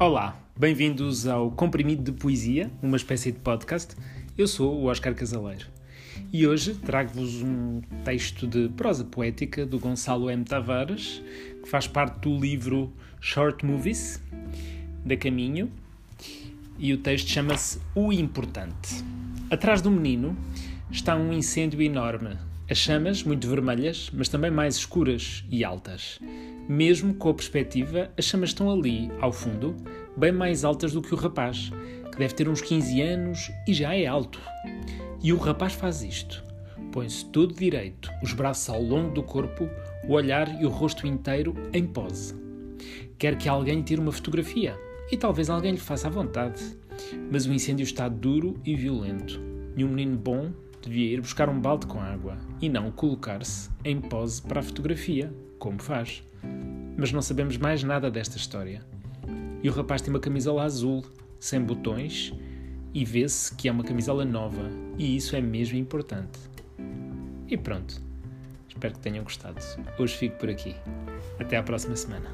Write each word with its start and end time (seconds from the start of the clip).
Olá, 0.00 0.36
bem-vindos 0.58 1.24
ao 1.24 1.52
Comprimido 1.52 2.02
de 2.02 2.10
Poesia, 2.10 2.68
uma 2.82 2.96
espécie 2.96 3.30
de 3.30 3.38
podcast. 3.38 3.94
Eu 4.36 4.48
sou 4.48 4.74
o 4.74 4.86
Oscar 4.86 5.14
Casaleiro 5.14 5.68
e 6.32 6.44
hoje 6.48 6.74
trago-vos 6.74 7.40
um 7.40 7.80
texto 8.04 8.44
de 8.44 8.68
prosa 8.70 9.04
poética 9.04 9.64
do 9.64 9.78
Gonçalo 9.78 10.28
M. 10.28 10.44
Tavares, 10.44 11.22
que 11.62 11.68
faz 11.68 11.86
parte 11.86 12.18
do 12.22 12.36
livro 12.36 12.92
Short 13.20 13.64
Movies, 13.64 14.20
da 15.04 15.16
Caminho, 15.16 15.70
e 16.76 16.92
o 16.92 16.98
texto 16.98 17.28
chama-se 17.28 17.78
O 17.94 18.12
Importante. 18.12 19.04
Atrás 19.48 19.80
do 19.80 19.92
menino 19.92 20.36
está 20.90 21.14
um 21.14 21.32
incêndio 21.32 21.80
enorme, 21.80 22.36
as 22.68 22.78
chamas 22.78 23.22
muito 23.22 23.46
vermelhas, 23.46 24.10
mas 24.12 24.28
também 24.28 24.50
mais 24.50 24.74
escuras 24.74 25.44
e 25.48 25.62
altas. 25.62 26.18
Mesmo 26.68 27.14
com 27.14 27.28
a 27.28 27.34
perspectiva, 27.34 28.10
as 28.16 28.24
chamas 28.24 28.50
estão 28.50 28.70
ali, 28.70 29.10
ao 29.20 29.32
fundo, 29.32 29.76
bem 30.16 30.32
mais 30.32 30.64
altas 30.64 30.92
do 30.92 31.02
que 31.02 31.12
o 31.12 31.16
rapaz, 31.16 31.70
que 32.10 32.18
deve 32.18 32.34
ter 32.34 32.48
uns 32.48 32.62
15 32.62 33.02
anos 33.02 33.50
e 33.68 33.74
já 33.74 33.94
é 33.94 34.06
alto. 34.06 34.40
E 35.22 35.32
o 35.32 35.36
rapaz 35.36 35.74
faz 35.74 36.02
isto. 36.02 36.42
Põe-se 36.90 37.26
todo 37.26 37.54
direito, 37.54 38.10
os 38.22 38.32
braços 38.32 38.68
ao 38.68 38.80
longo 38.80 39.10
do 39.10 39.22
corpo, 39.22 39.68
o 40.08 40.12
olhar 40.12 40.60
e 40.60 40.64
o 40.64 40.70
rosto 40.70 41.06
inteiro 41.06 41.54
em 41.72 41.86
pose. 41.86 42.34
Quer 43.18 43.36
que 43.36 43.48
alguém 43.48 43.82
tire 43.82 44.00
uma 44.00 44.12
fotografia, 44.12 44.78
e 45.10 45.16
talvez 45.16 45.50
alguém 45.50 45.72
lhe 45.72 45.78
faça 45.78 46.08
à 46.08 46.10
vontade. 46.10 46.62
Mas 47.30 47.46
o 47.46 47.52
incêndio 47.52 47.84
está 47.84 48.08
duro 48.08 48.58
e 48.64 48.74
violento, 48.74 49.40
e 49.76 49.84
um 49.84 49.88
menino 49.88 50.16
bom 50.16 50.50
devia 50.82 51.14
ir 51.14 51.20
buscar 51.20 51.48
um 51.48 51.60
balde 51.60 51.86
com 51.86 52.00
água 52.00 52.36
e 52.60 52.68
não 52.68 52.90
colocar-se 52.90 53.70
em 53.84 54.00
pose 54.00 54.40
para 54.40 54.60
a 54.60 54.62
fotografia, 54.62 55.32
como 55.58 55.82
faz 55.82 56.22
mas 56.96 57.12
não 57.12 57.22
sabemos 57.22 57.56
mais 57.56 57.82
nada 57.82 58.10
desta 58.10 58.36
história. 58.36 58.82
E 59.62 59.68
o 59.68 59.72
rapaz 59.72 60.02
tem 60.02 60.12
uma 60.12 60.20
camisola 60.20 60.62
azul, 60.62 61.04
sem 61.40 61.60
botões, 61.60 62.32
e 62.92 63.04
vê-se 63.04 63.54
que 63.54 63.68
é 63.68 63.72
uma 63.72 63.82
camisola 63.82 64.24
nova, 64.24 64.70
e 64.98 65.16
isso 65.16 65.34
é 65.34 65.40
mesmo 65.40 65.76
importante. 65.76 66.38
E 67.48 67.56
pronto. 67.56 68.00
Espero 68.68 68.94
que 68.94 69.00
tenham 69.00 69.24
gostado. 69.24 69.56
Hoje 69.98 70.16
fico 70.16 70.36
por 70.36 70.50
aqui. 70.50 70.74
Até 71.38 71.56
à 71.56 71.62
próxima 71.62 71.96
semana. 71.96 72.30